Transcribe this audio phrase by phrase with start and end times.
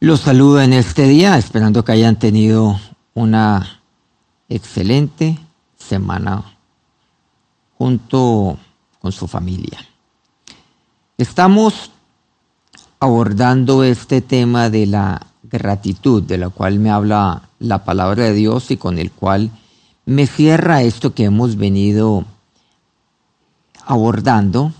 [0.00, 2.78] Los saludo en este día, esperando que hayan tenido
[3.14, 3.80] una
[4.48, 5.36] excelente
[5.76, 6.56] semana
[7.76, 8.58] junto
[9.00, 9.80] con su familia.
[11.16, 11.90] Estamos
[13.00, 18.70] abordando este tema de la gratitud, de la cual me habla la palabra de Dios
[18.70, 19.50] y con el cual
[20.06, 22.24] me cierra esto que hemos venido
[23.84, 24.72] abordando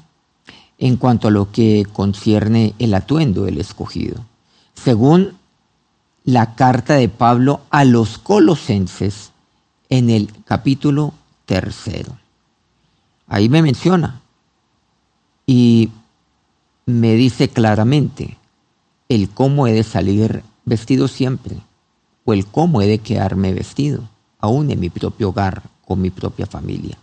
[0.78, 4.27] en cuanto a lo que concierne el atuendo del escogido
[4.82, 5.38] según
[6.24, 9.32] la carta de Pablo a los colosenses
[9.88, 11.14] en el capítulo
[11.46, 12.18] tercero.
[13.26, 14.20] Ahí me menciona
[15.46, 15.90] y
[16.86, 18.36] me dice claramente
[19.08, 21.56] el cómo he de salir vestido siempre
[22.24, 24.08] o el cómo he de quedarme vestido,
[24.38, 26.98] aún en mi propio hogar, con mi propia familia.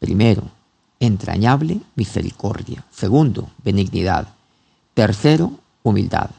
[0.00, 0.42] Primero,
[0.98, 2.84] entrañable misericordia.
[2.90, 4.28] Segundo, benignidad.
[4.94, 5.52] Tercero,
[5.84, 6.30] humildad.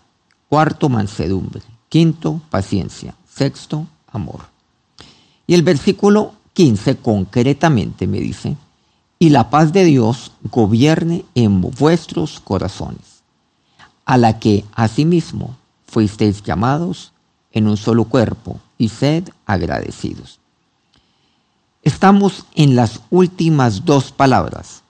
[0.52, 1.62] Cuarto, mansedumbre.
[1.88, 3.16] Quinto, paciencia.
[3.26, 4.41] Sexto, amor.
[5.48, 8.57] Y el versículo 15 concretamente me dice,
[9.18, 13.24] y la paz de Dios gobierne en vuestros corazones,
[14.04, 15.55] a la que asimismo
[15.88, 17.13] fuisteis llamados
[17.54, 20.41] en un solo cuerpo, y sed agradecidos.
[21.82, 24.84] Estamos en las últimas dos palabras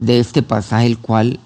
[0.00, 1.38] de este pasaje, el cual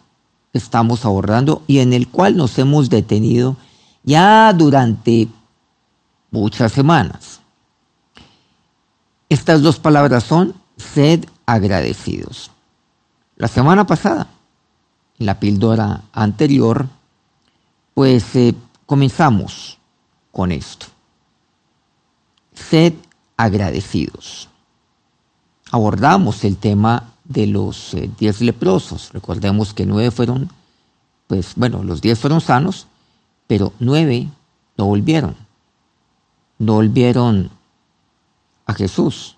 [0.53, 3.57] estamos abordando y en el cual nos hemos detenido
[4.03, 5.29] ya durante
[6.31, 7.41] muchas semanas.
[9.29, 12.51] Estas dos palabras son sed agradecidos.
[13.37, 14.29] La semana pasada,
[15.19, 16.89] en la píldora anterior,
[17.95, 18.55] pues eh,
[18.87, 19.79] comenzamos
[20.33, 20.87] con esto.
[22.55, 22.95] Sed
[23.37, 24.49] agradecidos.
[25.71, 29.13] Abordamos el tema de los eh, diez leprosos.
[29.13, 30.51] Recordemos que nueve fueron,
[31.27, 32.87] pues bueno, los diez fueron sanos,
[33.47, 34.29] pero nueve
[34.77, 35.37] no volvieron.
[36.59, 37.51] No volvieron
[38.67, 39.37] a Jesús.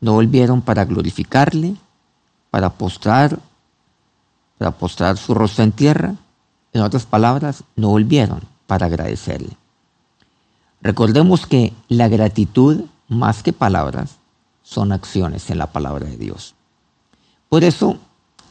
[0.00, 1.76] No volvieron para glorificarle,
[2.50, 3.38] para postrar,
[4.58, 6.14] para postrar su rostro en tierra.
[6.72, 9.56] En otras palabras, no volvieron para agradecerle.
[10.80, 14.16] Recordemos que la gratitud, más que palabras,
[14.62, 16.54] son acciones en la palabra de Dios.
[17.52, 17.98] Por eso,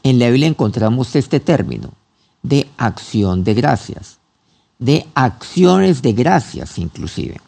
[0.04, 1.90] en la Biblia encontramos este término
[2.44, 4.20] de acción de gracias,
[4.78, 7.42] de acciones de gracias inclusive.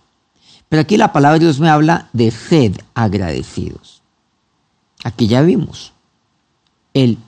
[0.68, 4.02] Pero aquí la palabra de Dios me habla de sed agradecidos.
[5.04, 5.94] Aquí ya vimos
[6.96, 7.20] el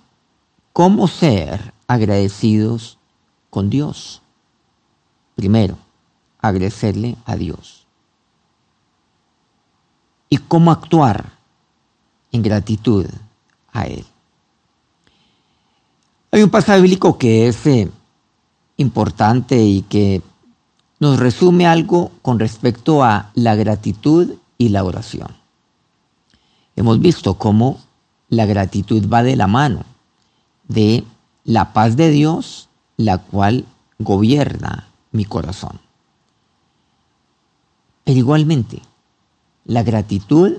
[0.73, 2.97] cómo ser agradecidos
[3.51, 4.23] con Dios.
[5.35, 5.77] Primero,
[6.39, 7.85] agradecerle a Dios.
[10.29, 11.33] Y cómo actuar
[12.31, 13.05] en gratitud
[13.71, 14.03] a Él.
[16.35, 17.89] Hay un pasaje bíblico que es eh,
[18.75, 20.21] importante y que
[20.99, 25.29] nos resume algo con respecto a la gratitud y la oración.
[26.75, 27.79] Hemos visto cómo
[28.27, 29.85] la gratitud va de la mano
[30.67, 31.05] de
[31.45, 32.67] la paz de Dios,
[32.97, 33.63] la cual
[33.99, 35.79] gobierna mi corazón.
[38.03, 38.81] Pero igualmente,
[39.63, 40.57] la gratitud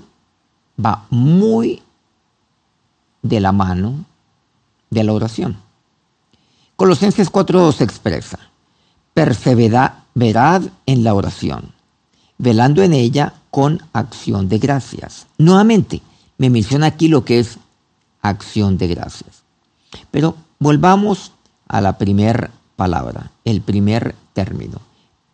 [0.83, 1.83] va muy
[3.21, 4.05] de la mano
[4.89, 5.66] de la oración.
[6.77, 8.37] Colosenses 4.2 expresa,
[9.15, 11.73] perseverad en la oración,
[12.37, 15.25] velando en ella con acción de gracias.
[15.39, 16.03] Nuevamente,
[16.37, 17.57] me menciona aquí lo que es
[18.21, 19.41] acción de gracias.
[20.11, 21.31] Pero volvamos
[21.67, 24.79] a la primera palabra, el primer término,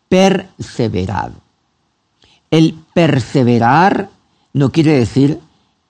[0.08, 1.32] perseverad.
[2.52, 4.10] El perseverar
[4.54, 5.42] no quiere decir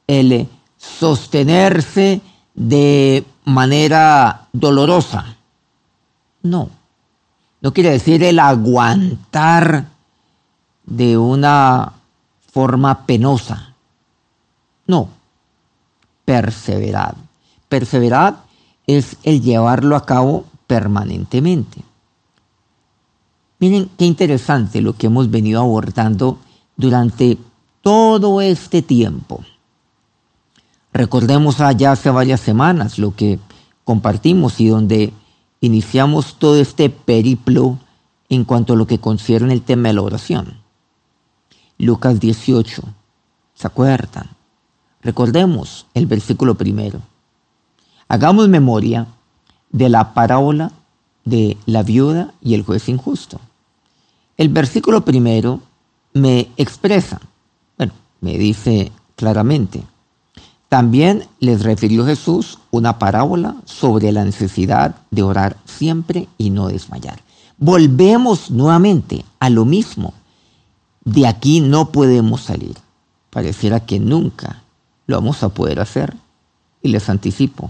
[0.08, 0.48] el
[0.78, 2.22] sostenerse
[2.56, 5.33] de manera dolorosa.
[6.44, 6.70] No.
[7.62, 9.86] No quiere decir el aguantar
[10.86, 11.94] de una
[12.52, 13.74] forma penosa.
[14.86, 15.10] No.
[16.26, 17.16] Perseverar.
[17.70, 18.44] Perseverar
[18.86, 21.82] es el llevarlo a cabo permanentemente.
[23.60, 26.40] Miren qué interesante lo que hemos venido abordando
[26.76, 27.38] durante
[27.82, 29.44] todo este tiempo.
[30.92, 33.40] Recordemos allá hace varias semanas lo que
[33.84, 35.14] compartimos y donde
[35.64, 37.80] iniciamos todo este periplo
[38.28, 40.58] en cuanto a lo que concierne el tema de la oración.
[41.78, 42.84] Lucas 18,
[43.54, 44.30] ¿se acuerdan?
[45.02, 47.00] Recordemos el versículo primero.
[48.10, 49.08] Hagamos memoria
[49.72, 50.74] de la parábola
[51.24, 53.40] de la viuda y el juez injusto.
[54.36, 55.62] El versículo primero
[56.12, 57.22] me expresa,
[57.78, 59.82] bueno, me dice claramente,
[60.74, 67.22] también les refirió Jesús una parábola sobre la necesidad de orar siempre y no desmayar.
[67.60, 70.16] volvemos nuevamente a lo mismo.
[71.06, 72.76] De aquí no podemos salir.
[73.30, 74.64] Pareciera que nunca
[75.06, 76.18] lo vamos a poder hacer.
[76.82, 77.70] Y les anticipo,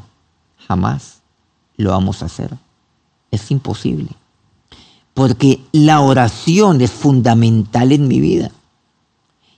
[0.65, 1.19] jamás
[1.75, 2.57] lo vamos a hacer.
[3.31, 4.11] Es imposible.
[5.13, 8.49] Porque la oración es fundamental en mi vida.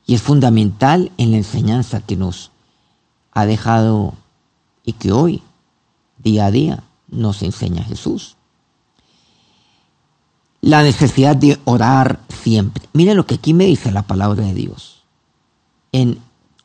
[0.08, 2.50] Y es fundamental en la enseñanza que nos
[3.36, 4.16] ha dejado
[4.84, 5.44] y que hoy,
[6.18, 8.38] día a día, nos enseña Jesús.
[10.62, 12.88] La necesidad de orar siempre.
[12.94, 15.04] Miren lo que aquí me dice la palabra de Dios.
[15.92, 16.18] En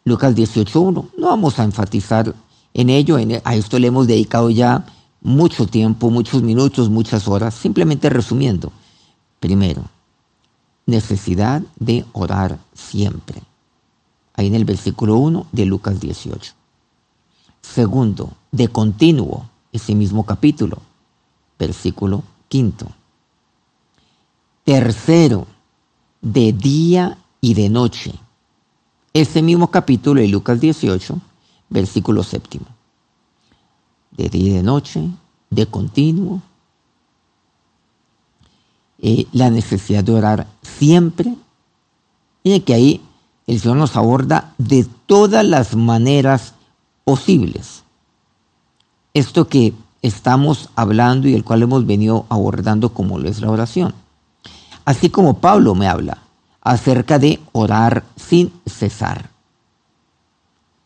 [0.04, 2.34] Lucas 18.1, no vamos a enfatizar
[2.72, 4.86] en ello, a esto le hemos dedicado ya
[5.20, 8.72] mucho tiempo, muchos minutos, muchas horas, simplemente resumiendo.
[9.40, 9.82] Primero,
[10.86, 13.42] necesidad de orar siempre.
[14.34, 16.59] Ahí en el versículo 1 de Lucas 18.
[17.62, 20.78] Segundo, de continuo, ese mismo capítulo,
[21.58, 22.86] versículo quinto.
[24.64, 25.46] Tercero,
[26.20, 28.12] de día y de noche.
[29.12, 31.20] Ese mismo capítulo de Lucas 18,
[31.68, 32.66] versículo séptimo.
[34.10, 35.08] De día y de noche,
[35.50, 36.42] de continuo.
[39.02, 41.34] Eh, la necesidad de orar siempre.
[42.42, 43.00] Y que ahí
[43.46, 46.54] el Señor nos aborda de todas las maneras
[47.04, 47.84] posibles.
[49.14, 53.94] Esto que estamos hablando y el cual hemos venido abordando como lo es la oración.
[54.84, 56.18] Así como Pablo me habla
[56.62, 59.30] acerca de orar sin cesar.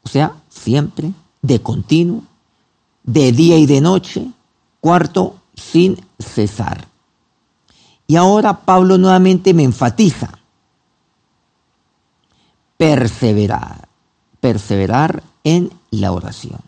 [0.03, 1.13] O sea, siempre,
[1.43, 2.23] de continuo,
[3.03, 4.31] de día y de noche.
[4.81, 6.87] Cuarto, sin cesar.
[8.07, 10.39] Y ahora Pablo nuevamente me enfatiza.
[12.77, 13.89] Perseverar.
[14.41, 16.61] Perseverar en la oración.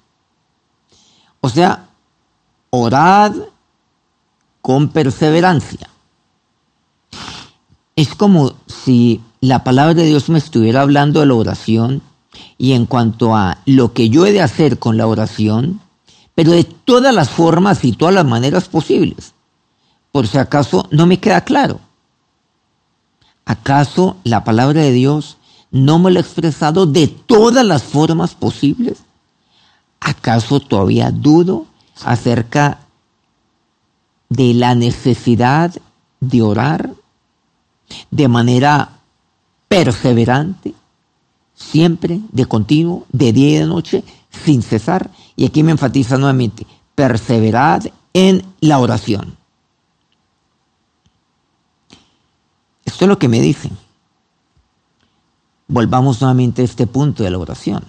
[1.40, 1.88] O sea,
[2.70, 3.32] orad
[4.62, 5.88] con perseverancia.
[7.94, 12.02] Es como si la palabra de Dios me estuviera hablando de la oración
[12.58, 15.80] y en cuanto a lo que yo he de hacer con la oración,
[16.34, 19.32] pero de todas las formas y todas las maneras posibles.
[20.12, 21.80] Por si acaso no me queda claro.
[23.44, 25.35] ¿Acaso la palabra de Dios
[25.76, 28.98] no me lo ha expresado de todas las formas posibles?
[30.00, 31.66] ¿Acaso todavía dudo
[32.04, 32.80] acerca
[34.28, 35.74] de la necesidad
[36.20, 36.90] de orar
[38.10, 38.98] de manera
[39.68, 40.74] perseverante,
[41.54, 45.10] siempre, de continuo, de día y de noche, sin cesar?
[45.36, 49.36] Y aquí me enfatiza nuevamente, perseverad en la oración.
[52.84, 53.76] Esto es lo que me dicen.
[55.68, 57.84] Volvamos nuevamente a este punto de la oración.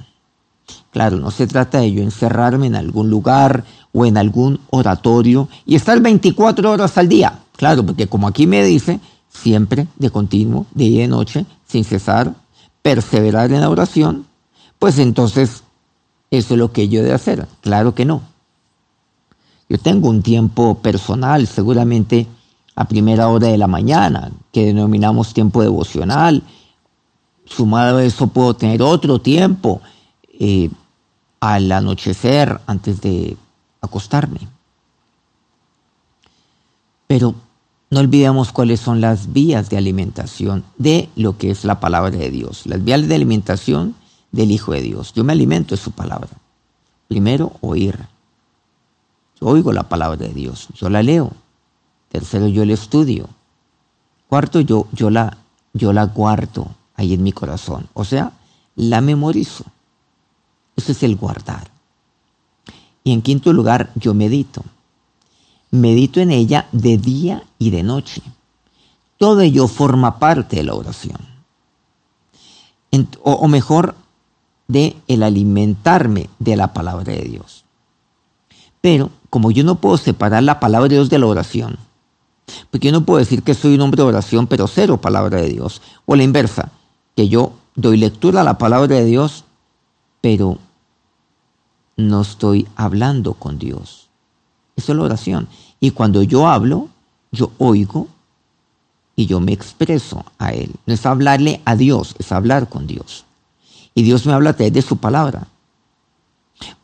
[0.92, 3.64] Claro, no se trata de yo encerrarme en algún lugar
[3.94, 7.40] o en algún oratorio y estar 24 horas al día.
[7.56, 11.84] Claro, porque como aquí me dice, siempre de continuo, de día y de noche, sin
[11.84, 12.34] cesar,
[12.82, 14.26] perseverar en la oración,
[14.80, 15.64] pues entonces
[16.32, 17.48] eso es lo que yo he de hacer.
[17.62, 18.22] Claro que no.
[19.70, 22.28] Yo tengo un tiempo personal, seguramente
[22.76, 26.44] a primera hora de la mañana, que denominamos tiempo devocional.
[27.50, 29.82] Sumado a eso puedo tener otro tiempo
[30.40, 30.70] eh,
[31.40, 33.38] al anochecer antes de
[33.82, 34.40] acostarme.
[37.08, 37.36] Pero
[37.90, 42.30] no olvidemos cuáles son las vías de alimentación de lo que es la palabra de
[42.30, 43.96] Dios, las vías de alimentación
[44.32, 45.14] del Hijo de Dios.
[45.14, 46.30] Yo me alimento de su palabra.
[47.08, 47.98] Primero, oír.
[49.40, 51.32] Yo oigo la palabra de Dios, yo la leo.
[52.10, 53.30] Tercero, yo la estudio.
[54.28, 55.38] Cuarto, yo, yo, la,
[55.74, 57.88] yo la guardo ahí en mi corazón.
[57.94, 58.34] O sea,
[58.76, 59.64] la memorizo.
[60.76, 61.70] Eso es el guardar.
[63.04, 64.64] Y en quinto lugar, yo medito.
[65.72, 68.22] Medito en ella de día y de noche.
[69.18, 71.18] Todo ello forma parte de la oración.
[73.24, 73.96] o, mejor,
[74.68, 77.64] de el alimentarme de la palabra de Dios.
[78.82, 81.78] Pero como yo no puedo separar la palabra de Dios de la oración,
[82.70, 85.50] porque yo no puedo decir que soy un hombre de oración, pero cero palabra de
[85.50, 85.82] Dios.
[86.06, 86.72] O la inversa,
[87.18, 89.44] que yo doy lectura a la palabra de Dios,
[90.22, 90.60] pero
[91.98, 94.08] no estoy hablando con Dios.
[94.76, 95.48] Eso es la oración.
[95.80, 96.90] Y cuando yo hablo,
[97.32, 98.08] yo oigo
[99.16, 100.76] y yo me expreso a Él.
[100.86, 103.26] No es hablarle a Dios, es hablar con Dios.
[103.96, 105.48] Y Dios me habla a través de su palabra.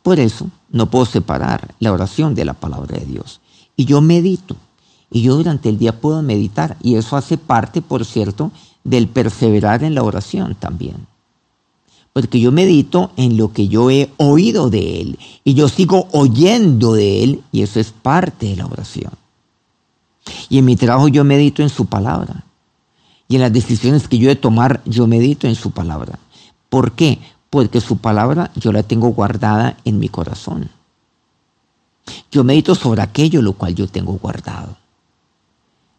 [0.02, 3.40] Por eso no puedo separar la oración de la palabra de Dios.
[3.76, 4.56] Y yo medito.
[5.14, 6.76] Y yo durante el día puedo meditar.
[6.82, 8.50] Y eso hace parte, por cierto,
[8.82, 11.06] del perseverar en la oración también.
[12.12, 15.18] Porque yo medito en lo que yo he oído de Él.
[15.44, 17.44] Y yo sigo oyendo de Él.
[17.52, 19.12] Y eso es parte de la oración.
[20.48, 22.44] Y en mi trabajo yo medito en su palabra.
[23.28, 26.18] Y en las decisiones que yo he de tomar, yo medito en su palabra.
[26.68, 27.20] ¿Por qué?
[27.50, 30.70] Porque su palabra yo la tengo guardada en mi corazón.
[32.32, 34.76] Yo medito sobre aquello lo cual yo tengo guardado.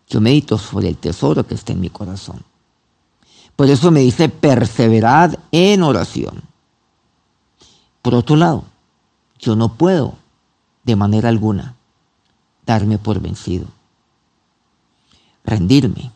[0.07, 2.43] Yo medito sobre el tesoro que está en mi corazón.
[3.55, 6.43] Por eso me dice, perseverad en oración.
[8.01, 8.65] Por otro lado,
[9.39, 10.15] yo no puedo
[10.83, 11.75] de manera alguna
[12.65, 13.67] darme por vencido.
[15.43, 16.11] Rendirme.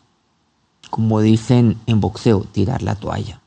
[0.90, 3.40] Como dicen en boxeo, tirar la toalla.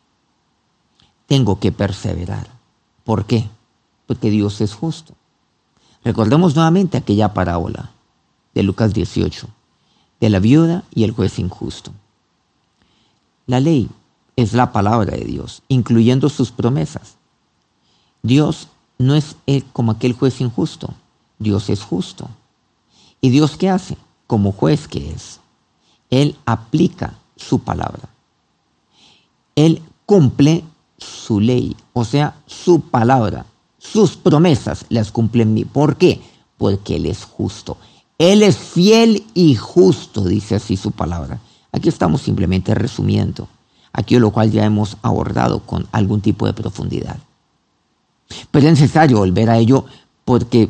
[1.27, 2.47] Tengo que perseverar.
[3.03, 3.49] ¿Por qué?
[4.07, 5.13] Porque Dios es justo.
[6.03, 7.91] Recordemos nuevamente aquella parábola
[8.53, 9.47] de Lucas 18,
[10.23, 11.91] de la viuda y el juez injusto.
[13.45, 13.89] La ley
[14.37, 17.17] es la palabra de Dios, incluyendo sus promesas.
[18.21, 19.35] Dios no es
[19.73, 20.93] como aquel juez injusto,
[21.39, 22.29] Dios es justo.
[23.19, 23.97] ¿Y Dios qué hace?
[24.25, 25.41] Como juez que es.
[26.09, 28.07] Él aplica su palabra.
[29.57, 30.63] Él cumple
[30.97, 33.45] su ley, o sea, su palabra,
[33.77, 35.65] sus promesas las cumple en mí.
[35.65, 36.21] ¿Por qué?
[36.57, 37.75] Porque Él es justo.
[38.17, 41.39] Él es fiel y justo, dice así su palabra.
[41.71, 43.47] Aquí estamos simplemente resumiendo,
[43.91, 47.17] aquí lo cual ya hemos abordado con algún tipo de profundidad.
[48.51, 49.85] Pero es necesario volver a ello
[50.25, 50.69] porque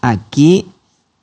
[0.00, 0.66] aquí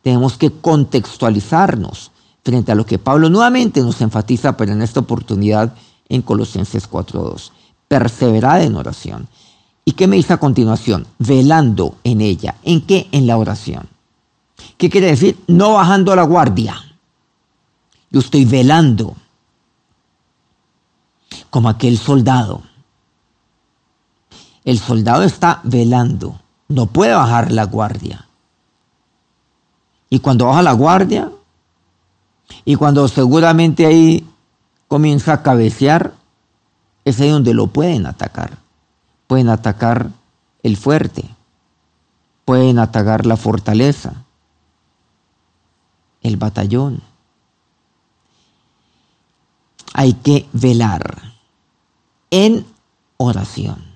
[0.01, 2.11] tenemos que contextualizarnos
[2.43, 5.75] frente a lo que Pablo nuevamente nos enfatiza, pero en esta oportunidad
[6.09, 7.51] en Colosenses 4.2.
[7.87, 9.27] Perseverad en oración.
[9.85, 11.07] ¿Y qué me dice a continuación?
[11.19, 12.55] Velando en ella.
[12.63, 13.07] ¿En qué?
[13.11, 13.87] En la oración.
[14.77, 15.43] ¿Qué quiere decir?
[15.47, 16.75] No bajando la guardia.
[18.09, 19.15] Yo estoy velando
[21.49, 22.61] como aquel soldado.
[24.63, 26.39] El soldado está velando.
[26.67, 28.27] No puede bajar la guardia.
[30.09, 31.31] Y cuando baja la guardia,
[32.65, 34.27] y cuando seguramente ahí
[34.87, 36.13] comienza a cabecear,
[37.05, 38.57] es ahí donde lo pueden atacar.
[39.27, 40.09] Pueden atacar
[40.63, 41.23] el fuerte,
[42.45, 44.25] pueden atacar la fortaleza,
[46.21, 47.01] el batallón.
[49.93, 51.33] Hay que velar
[52.29, 52.65] en
[53.17, 53.91] oración.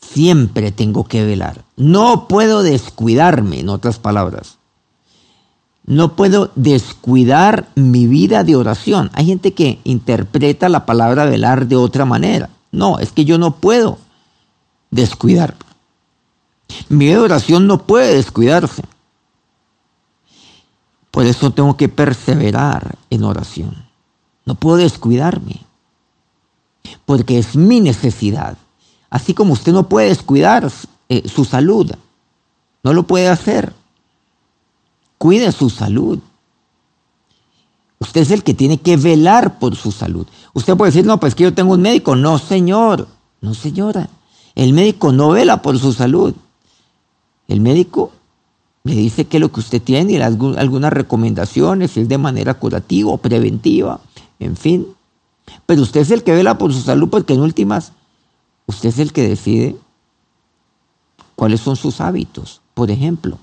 [0.00, 1.64] Siempre tengo que velar.
[1.76, 4.58] No puedo descuidarme, en otras palabras.
[5.84, 9.10] No puedo descuidar mi vida de oración.
[9.14, 12.50] Hay gente que interpreta la palabra velar de otra manera.
[12.72, 13.98] No, es que yo no puedo
[14.90, 15.56] descuidar.
[16.88, 18.82] Mi vida de oración no puede descuidarse.
[21.10, 23.86] Por eso tengo que perseverar en oración.
[24.44, 25.60] No puedo descuidarme.
[27.04, 28.56] Porque es mi necesidad.
[29.10, 30.70] Así como usted no puede descuidar
[31.08, 31.90] eh, su salud.
[32.82, 33.72] No lo puede hacer.
[35.18, 36.20] Cuide su salud.
[37.98, 40.26] Usted es el que tiene que velar por su salud.
[40.54, 42.16] Usted puede decir, no, pues que yo tengo un médico.
[42.16, 43.08] No, señor.
[43.40, 44.08] No, señora.
[44.54, 46.34] El médico no vela por su salud.
[47.48, 48.12] El médico
[48.84, 52.54] le dice qué es lo que usted tiene y algunas recomendaciones, si es de manera
[52.54, 54.00] curativa o preventiva,
[54.38, 54.86] en fin.
[55.66, 57.92] Pero usted es el que vela por su salud porque en últimas,
[58.66, 59.76] usted es el que decide
[61.34, 62.62] cuáles son sus hábitos.
[62.74, 63.38] Por ejemplo,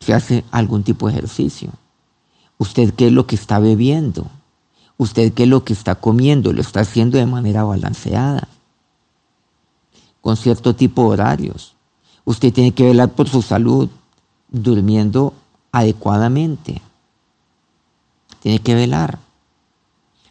[0.00, 1.70] si hace algún tipo de ejercicio.
[2.58, 4.30] Usted qué es lo que está bebiendo.
[4.96, 6.52] Usted qué es lo que está comiendo.
[6.52, 8.48] Lo está haciendo de manera balanceada.
[10.20, 11.75] Con cierto tipo de horarios.
[12.26, 13.88] Usted tiene que velar por su salud
[14.48, 15.32] durmiendo
[15.70, 16.82] adecuadamente.
[18.40, 19.20] Tiene que velar.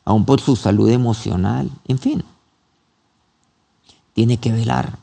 [0.04, 1.72] Aún por su salud emocional.
[1.88, 2.24] En fin.
[4.14, 5.00] Tiene que velar.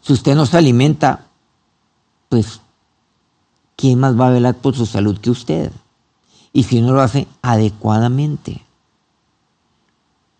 [0.00, 1.26] Si usted no se alimenta,
[2.28, 2.60] pues,
[3.74, 5.72] ¿quién más va a velar por su salud que usted?
[6.52, 8.62] Y si no lo hace adecuadamente.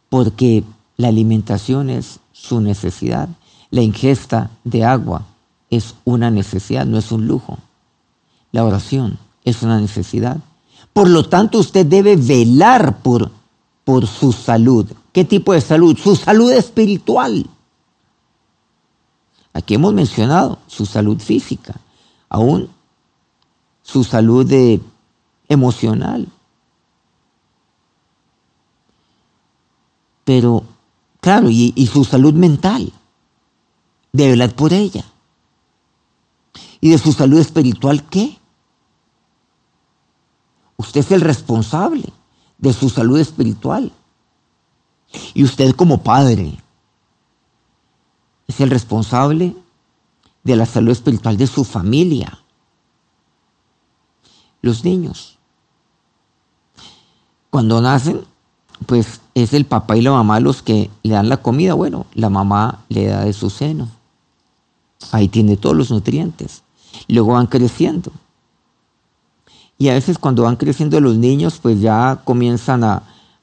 [0.09, 0.63] Porque
[0.97, 3.29] la alimentación es su necesidad.
[3.71, 5.27] La ingesta de agua
[5.71, 7.59] es una necesidad, no es un lujo.
[8.53, 10.39] La oración es una necesidad.
[10.93, 13.31] Por lo tanto, usted debe velar por,
[13.85, 14.91] por su salud.
[15.13, 15.97] ¿Qué tipo de salud?
[15.97, 17.47] Su salud espiritual.
[19.53, 21.81] Aquí hemos mencionado su salud física,
[22.29, 22.69] aún
[23.83, 24.53] su salud
[25.49, 26.29] emocional.
[30.25, 30.65] Pero,
[31.21, 32.93] claro, y, y su salud mental.
[34.13, 35.05] De velar por ella.
[36.81, 38.39] ¿Y de su salud espiritual qué?
[40.77, 42.13] Usted es el responsable
[42.59, 43.93] de su salud espiritual.
[45.35, 46.57] Y usted como padre
[48.47, 49.55] es el responsable
[50.43, 52.37] de la salud espiritual de su familia.
[54.63, 55.39] los niños.
[57.51, 58.25] Cuando nacen,
[58.87, 61.75] pues es el papá y la mamá los que le dan la comida.
[61.75, 63.89] Bueno, la mamá le da de su seno.
[65.13, 66.63] Ahí tiene todos los nutrientes.
[67.09, 68.13] Luego van creciendo.
[69.79, 73.03] Y a veces cuando van creciendo los niños, pues ya comienzan a,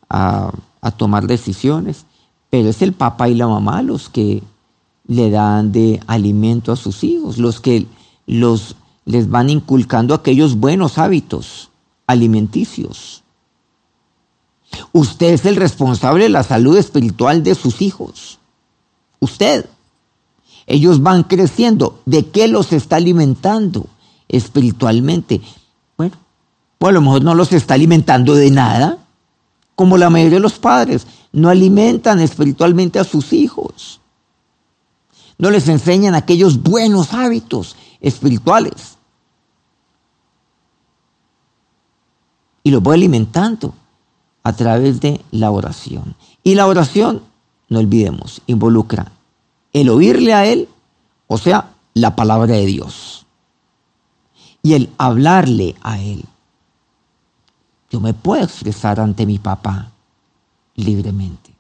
[0.10, 2.06] a tomar decisiones.
[2.50, 4.44] Pero es el papá y la mamá los que
[5.08, 7.88] le dan de alimento a sus hijos, los que
[8.26, 8.76] los,
[9.06, 11.70] les van inculcando aquellos buenos hábitos
[12.06, 13.24] alimenticios.
[14.92, 18.40] Usted es el responsable de la salud espiritual de sus hijos.
[19.20, 19.66] Usted.
[20.68, 22.02] Ellos van creciendo.
[22.06, 23.88] ¿De qué los está alimentando
[24.28, 25.42] espiritualmente?
[25.98, 26.18] Bueno,
[26.78, 29.00] pues a lo mejor no los está alimentando de nada,
[29.76, 31.08] como la mayoría de los padres.
[31.32, 34.02] No alimentan espiritualmente a sus hijos.
[35.38, 38.98] No les enseñan aquellos buenos hábitos espirituales.
[42.64, 43.74] Y los voy alimentando
[44.44, 46.16] a través de la oración.
[46.44, 47.22] Y la oración,
[47.70, 49.12] no olvidemos, involucra
[49.78, 50.68] el oírle a Él,
[51.28, 53.26] o sea, la palabra de Dios.
[54.62, 56.26] Y el hablarle a Él.
[57.90, 59.92] Yo me puedo expresar ante mi papá
[60.76, 61.54] libremente.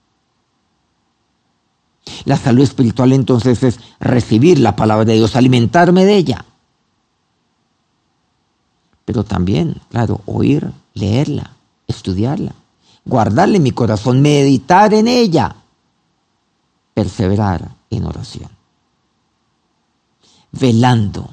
[2.25, 6.45] La salud espiritual entonces es recibir la palabra de Dios, alimentarme de ella.
[9.05, 11.51] Pero también, claro, oír, leerla,
[11.88, 12.53] estudiarla,
[13.05, 15.55] guardarla en mi corazón, meditar en ella,
[16.98, 18.50] perseverar en oración.
[20.51, 21.30] Velando.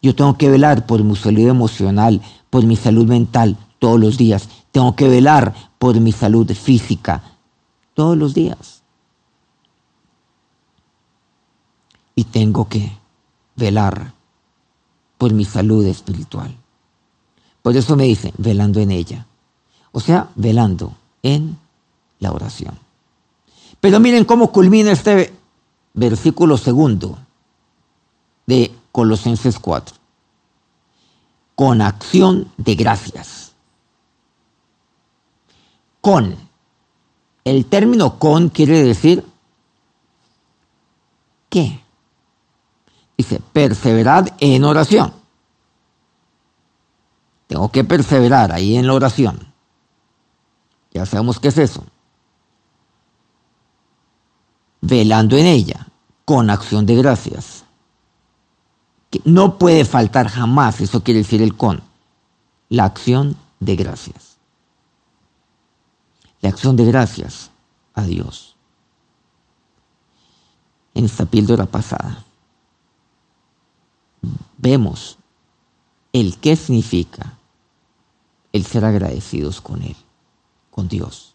[0.00, 4.48] Yo tengo que velar por mi salud emocional, por mi salud mental todos los días.
[4.72, 7.22] Tengo que velar por mi salud física
[7.92, 8.84] todos los días.
[12.14, 12.96] y tengo que
[13.56, 14.12] velar
[15.18, 16.54] por mi salud espiritual.
[17.62, 19.26] Por eso me dice, velando en ella.
[19.92, 21.58] O sea, velando en
[22.18, 22.83] la oración.
[23.84, 25.34] Pero miren cómo culmina este
[25.92, 27.18] versículo segundo
[28.46, 29.94] de Colosenses 4.
[31.54, 33.52] Con acción de gracias.
[36.00, 36.34] Con.
[37.44, 39.22] El término con quiere decir
[41.50, 41.78] ¿qué?
[43.18, 45.12] Dice, perseverad en oración.
[47.48, 49.52] Tengo que perseverar ahí en la oración.
[50.94, 51.84] Ya sabemos qué es eso.
[54.86, 55.88] Velando en ella,
[56.26, 57.64] con acción de gracias.
[59.24, 61.82] no puede faltar jamás, eso quiere decir el con,
[62.68, 64.36] la acción de gracias.
[66.42, 67.50] La acción de gracias
[67.94, 68.56] a Dios.
[70.92, 72.22] En esta píldora pasada
[74.58, 75.16] vemos
[76.12, 77.38] el qué significa
[78.52, 79.96] el ser agradecidos con Él,
[80.70, 81.34] con Dios,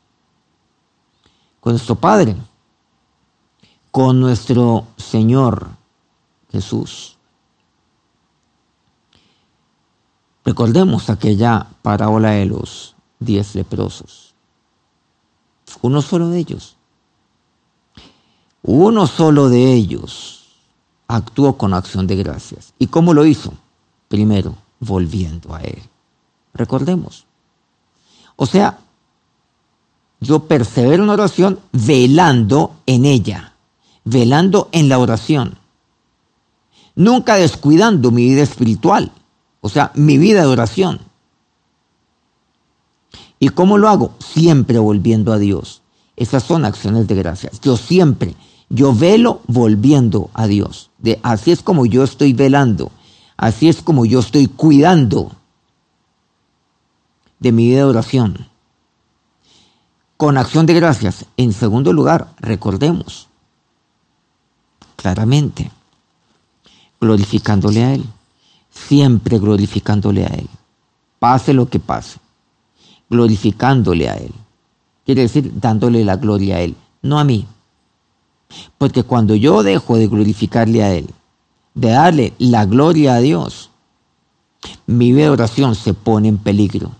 [1.59, 2.35] con nuestro Padre,
[3.91, 5.69] con nuestro Señor
[6.51, 7.17] Jesús.
[10.45, 14.33] Recordemos aquella parábola de los diez leprosos.
[15.81, 16.75] Uno solo de ellos.
[18.61, 20.39] Uno solo de ellos
[21.07, 22.73] actuó con acción de gracias.
[22.79, 23.53] ¿Y cómo lo hizo?
[24.07, 25.81] Primero, volviendo a Él.
[26.53, 27.25] Recordemos.
[28.35, 28.79] O sea,
[30.19, 33.48] yo persevero en oración velando en ella,
[34.09, 35.57] velando en la oración.
[36.95, 39.11] Nunca descuidando mi vida espiritual,
[39.61, 40.99] o sea, mi vida de oración.
[43.39, 44.13] ¿Y cómo lo hago?
[44.19, 45.81] Siempre volviendo a Dios.
[46.17, 47.61] Esas son acciones de gracias.
[47.61, 48.35] Yo siempre
[48.69, 50.89] yo velo volviendo a Dios.
[50.97, 52.91] De, así es como yo estoy velando.
[53.37, 55.31] Así es como yo estoy cuidando
[57.39, 58.49] de mi vida de oración.
[60.17, 61.25] Con acción de gracias.
[61.37, 63.28] En segundo lugar, recordemos
[65.01, 65.71] claramente,
[66.99, 68.03] glorificándole a Él.
[68.71, 70.47] Siempre glorificándole a Él.
[71.19, 72.19] Pase lo que pase.
[73.09, 74.33] Glorificándole a Él.
[75.05, 77.47] Quiere decir dándole la gloria a Él, no a mí.
[78.77, 81.09] Porque cuando yo dejo de glorificarle a Él,
[81.73, 83.69] de darle la gloria a Dios,
[84.85, 86.91] mi vida de oración se pone en peligro.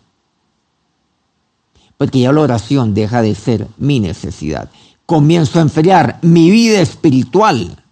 [1.97, 4.69] Porque ya la oración deja de ser mi necesidad.
[5.05, 7.83] Comienzo a enfriar mi vida espiritual.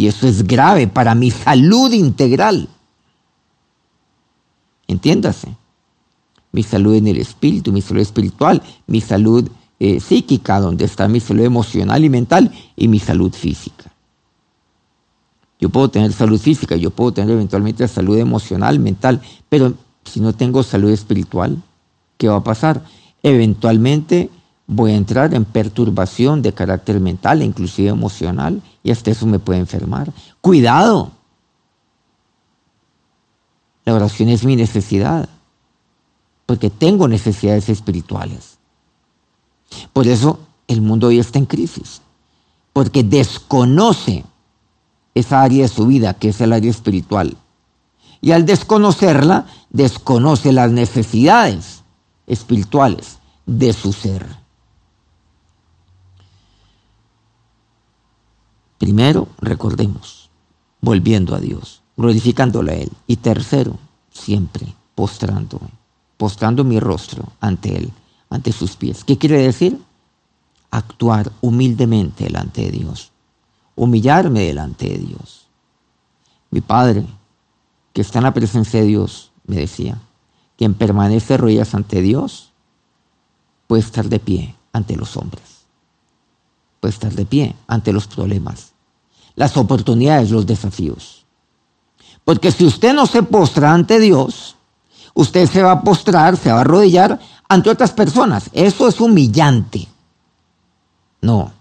[0.00, 2.70] Y eso es grave para mi salud integral.
[4.88, 5.54] Entiéndase.
[6.52, 11.20] Mi salud en el espíritu, mi salud espiritual, mi salud eh, psíquica, donde está mi
[11.20, 13.92] salud emocional y mental y mi salud física.
[15.60, 19.74] Yo puedo tener salud física, yo puedo tener eventualmente salud emocional, mental, pero
[20.06, 21.62] si no tengo salud espiritual,
[22.16, 22.86] ¿qué va a pasar?
[23.22, 24.30] Eventualmente
[24.66, 29.38] voy a entrar en perturbación de carácter mental e inclusive emocional y hasta eso me
[29.38, 30.12] puede enfermar.
[30.40, 31.12] Cuidado.
[33.84, 35.28] La oración es mi necesidad,
[36.46, 38.58] porque tengo necesidades espirituales.
[39.92, 40.38] Por eso
[40.68, 42.02] el mundo hoy está en crisis,
[42.72, 44.24] porque desconoce
[45.14, 47.36] esa área de su vida, que es el área espiritual.
[48.20, 51.82] Y al desconocerla, desconoce las necesidades
[52.26, 54.39] espirituales de su ser.
[58.80, 60.30] Primero, recordemos,
[60.80, 62.90] volviendo a Dios, glorificándole a Él.
[63.06, 63.78] Y tercero,
[64.10, 65.68] siempre postrándome,
[66.16, 67.92] postrando mi rostro ante Él,
[68.30, 69.04] ante sus pies.
[69.04, 69.78] ¿Qué quiere decir?
[70.70, 73.12] Actuar humildemente delante de Dios,
[73.76, 75.46] humillarme delante de Dios.
[76.50, 77.04] Mi Padre,
[77.92, 80.00] que está en la presencia de Dios, me decía,
[80.56, 82.52] quien permanece rodillas ante Dios,
[83.66, 85.59] puede estar de pie ante los hombres,
[86.80, 88.72] puede estar de pie ante los problemas,
[89.36, 91.24] las oportunidades, los desafíos.
[92.24, 94.56] Porque si usted no se postra ante Dios,
[95.14, 98.50] usted se va a postrar, se va a arrodillar ante otras personas.
[98.52, 99.88] Eso es humillante.
[101.20, 101.52] No,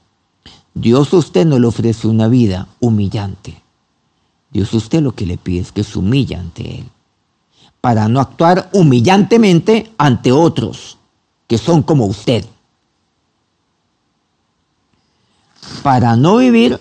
[0.73, 3.62] Dios a usted no le ofrece una vida humillante.
[4.51, 6.89] Dios a usted lo que le pide es que se humille ante Él,
[7.82, 10.97] para no actuar humillantemente ante otros
[11.47, 12.45] que son como usted.
[15.84, 16.79] Para no vivir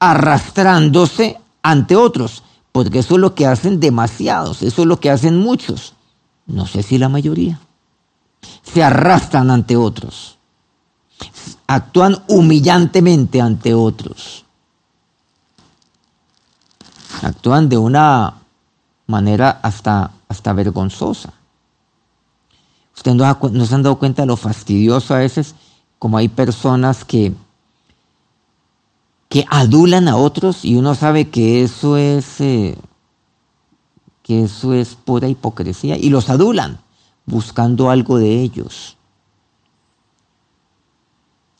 [0.00, 5.36] arrastrándose ante otros, porque eso es lo que hacen demasiados, eso es lo que hacen
[5.36, 5.94] muchos,
[6.46, 7.60] no sé si la mayoría.
[8.62, 10.38] Se arrastran ante otros,
[11.66, 14.46] actúan humillantemente ante otros,
[17.22, 18.34] actúan de una
[19.06, 21.34] manera hasta, hasta vergonzosa.
[22.96, 25.54] Ustedes no se han dado cuenta de lo fastidioso a veces,
[26.00, 27.32] como hay personas que
[29.28, 32.76] que adulan a otros y uno sabe que eso es eh,
[34.24, 36.80] que eso es pura hipocresía y los adulan
[37.26, 38.96] buscando algo de ellos.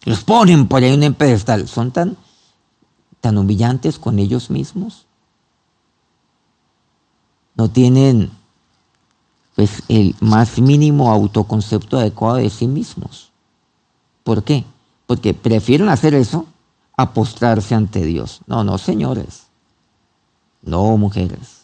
[0.05, 1.68] Los ponen por ahí en un pedestal.
[1.68, 2.16] Son tan,
[3.20, 5.07] tan humillantes con ellos mismos.
[7.55, 8.31] No tienen
[9.55, 13.30] pues, el más mínimo autoconcepto adecuado de sí mismos.
[14.31, 14.64] ¿Por qué?
[15.09, 16.47] Porque prefieren hacer eso
[16.97, 18.43] a postrarse ante Dios.
[18.47, 19.49] No, no, señores.
[20.62, 21.62] No, mujeres.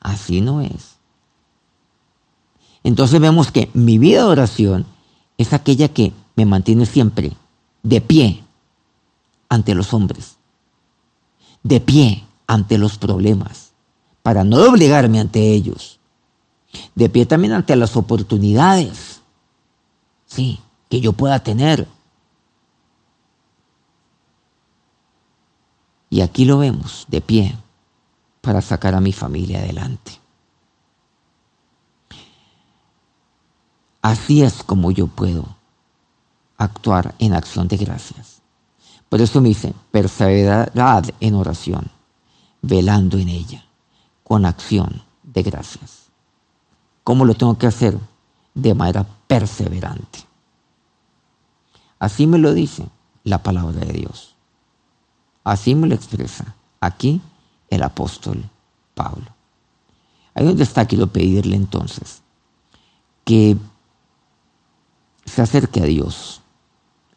[0.00, 0.96] Así no es.
[2.82, 4.84] Entonces vemos que mi vida de oración
[5.38, 7.36] es aquella que me mantiene siempre
[7.84, 8.42] de pie
[9.48, 10.38] ante los hombres,
[11.62, 13.74] de pie ante los problemas,
[14.24, 16.00] para no doblegarme ante ellos,
[16.96, 19.20] de pie también ante las oportunidades,
[20.26, 20.58] sí,
[20.92, 21.88] que yo pueda tener
[26.10, 27.56] Y aquí lo vemos de pie
[28.42, 30.20] para sacar a mi familia adelante.
[34.02, 35.56] Así es como yo puedo
[36.58, 38.42] actuar en acción de gracias.
[39.08, 41.90] Por eso me dice, perseverad en oración,
[42.60, 43.64] velando en ella,
[44.22, 46.10] con acción de gracias.
[47.02, 47.98] ¿Cómo lo tengo que hacer?
[48.52, 50.31] De manera perseverante.
[52.02, 52.88] Así me lo dice
[53.22, 54.34] la palabra de Dios.
[55.44, 57.20] Así me lo expresa aquí
[57.70, 58.42] el apóstol
[58.96, 59.26] Pablo.
[60.34, 62.20] Ahí donde está, quiero pedirle entonces
[63.24, 63.56] que
[65.26, 66.40] se acerque a Dios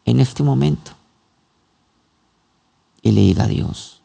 [0.04, 0.92] en este momento
[3.02, 4.02] y le diga a Dios,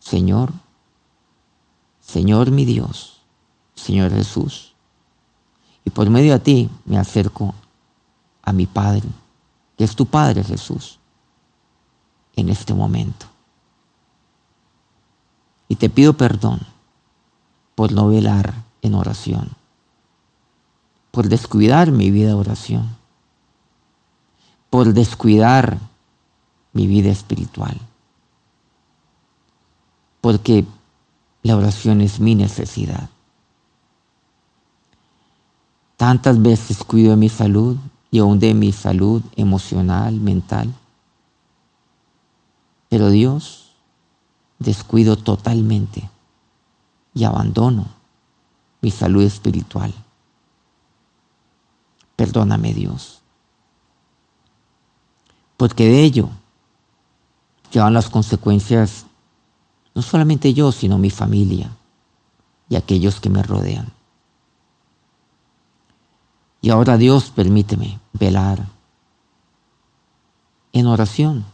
[0.00, 0.52] Señor,
[2.02, 3.22] Señor mi Dios,
[3.74, 4.74] Señor Jesús,
[5.82, 7.54] y por medio de ti me acerco
[8.42, 9.08] a mi Padre,
[9.76, 10.98] que es tu Padre Jesús,
[12.36, 13.26] en este momento.
[15.68, 16.60] Y te pido perdón
[17.74, 19.50] por no velar en oración,
[21.10, 22.96] por descuidar mi vida de oración,
[24.70, 25.78] por descuidar
[26.72, 27.80] mi vida espiritual,
[30.20, 30.64] porque
[31.42, 33.08] la oración es mi necesidad.
[35.96, 37.76] Tantas veces cuido de mi salud
[38.14, 40.72] y aún de mi salud emocional, mental.
[42.88, 43.72] Pero Dios
[44.60, 46.08] descuido totalmente
[47.12, 47.88] y abandono
[48.80, 49.92] mi salud espiritual.
[52.14, 53.20] Perdóname Dios,
[55.56, 56.28] porque de ello
[57.72, 59.06] llevan las consecuencias
[59.92, 61.68] no solamente yo, sino mi familia
[62.68, 63.92] y aquellos que me rodean.
[66.64, 68.66] Y ahora Dios permíteme velar
[70.72, 71.44] en oración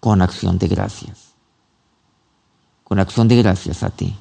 [0.00, 1.32] con acción de gracias.
[2.84, 4.14] Con acción de gracias a ti.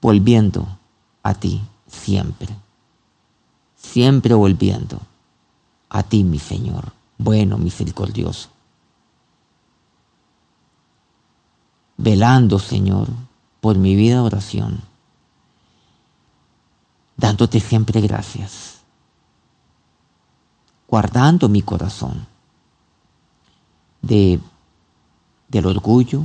[0.00, 0.78] Volviendo
[1.24, 2.54] a ti siempre.
[3.74, 5.00] Siempre volviendo
[5.88, 8.48] a ti, mi Señor, bueno, misericordioso.
[11.96, 13.08] Velando, Señor,
[13.60, 14.82] por mi vida de oración.
[17.18, 18.78] Dándote siempre gracias.
[20.86, 22.26] Guardando mi corazón
[24.00, 24.40] de,
[25.48, 26.24] del orgullo,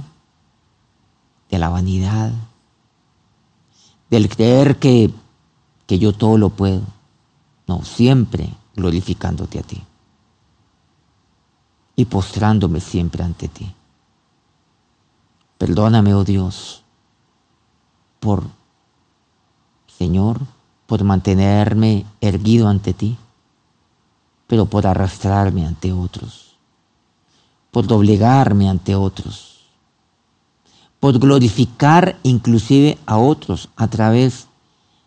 [1.50, 2.32] de la vanidad,
[4.10, 5.12] del creer que,
[5.88, 6.84] que yo todo lo puedo.
[7.68, 9.84] No, siempre glorificándote a ti
[11.96, 13.74] y postrándome siempre ante ti.
[15.58, 16.84] Perdóname, oh Dios,
[18.20, 18.44] por,
[19.88, 20.42] Señor,
[20.86, 23.18] por mantenerme erguido ante ti,
[24.48, 26.44] pero por arrastrarme ante otros
[27.74, 29.66] por doblegarme ante otros,
[31.00, 34.48] por glorificar inclusive a otros a través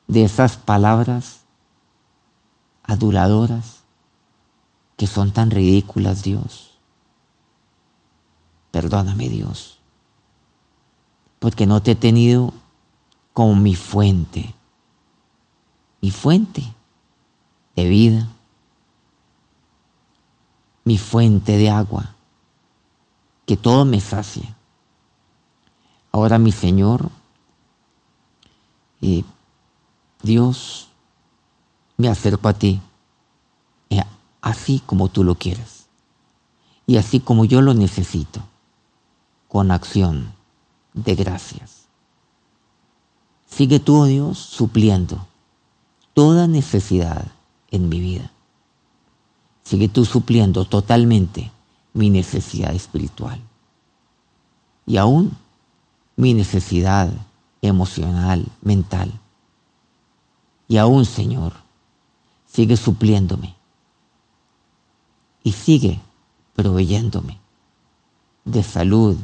[0.08, 1.42] de esas palabras
[2.82, 3.84] aduladoras
[4.96, 6.72] que son tan ridículas, Dios.
[8.72, 9.78] Perdóname, Dios,
[11.38, 12.52] porque no te he tenido
[13.32, 14.55] como mi fuente,
[16.06, 16.62] mi fuente
[17.74, 18.28] de vida,
[20.84, 22.14] mi fuente de agua
[23.44, 24.54] que todo me sacie.
[26.12, 27.10] Ahora mi Señor,
[29.00, 29.24] y
[30.22, 30.86] Dios,
[31.96, 32.80] me acerco a ti,
[33.90, 34.04] eh,
[34.40, 35.86] así como tú lo quieres,
[36.86, 38.42] y así como yo lo necesito,
[39.48, 40.32] con acción
[40.94, 41.88] de gracias.
[43.46, 45.26] Sigue tú, oh Dios, supliendo
[46.16, 47.30] toda necesidad
[47.70, 48.30] en mi vida.
[49.64, 51.52] Sigue tú supliendo totalmente
[51.92, 53.38] mi necesidad espiritual
[54.86, 55.36] y aún
[56.16, 57.12] mi necesidad
[57.60, 59.12] emocional, mental.
[60.66, 61.52] Y aún, Señor,
[62.46, 63.54] sigue supliéndome
[65.42, 66.00] y sigue
[66.54, 67.38] proveyéndome
[68.46, 69.18] de salud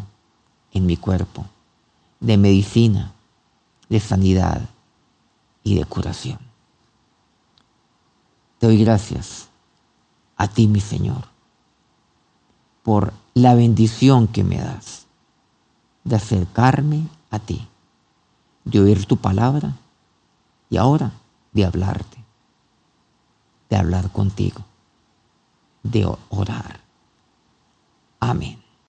[0.73, 1.47] en mi cuerpo,
[2.21, 3.15] de medicina,
[3.89, 4.69] de sanidad
[5.65, 6.52] y de curación.
[8.63, 9.49] Te doy gracias
[10.37, 11.25] a ti, mi Señor
[12.85, 15.07] por la bendición que me das
[16.05, 17.67] de acercarme a ti,
[18.65, 19.73] de oír tu palabra
[20.71, 21.11] y ahora
[21.51, 22.19] de hablarte,
[23.69, 24.61] de hablar contigo,
[25.83, 26.79] de orar.
[28.21, 28.62] Amén.